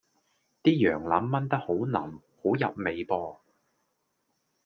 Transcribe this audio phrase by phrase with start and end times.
[0.63, 3.37] 啲羊腩炆得好腍好入味噃